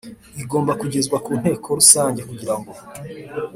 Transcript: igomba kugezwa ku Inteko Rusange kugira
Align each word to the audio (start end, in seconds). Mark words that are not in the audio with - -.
igomba 0.43 0.71
kugezwa 0.81 1.15
ku 1.23 1.29
Inteko 1.37 1.67
Rusange 1.79 2.21
kugira 2.29 2.53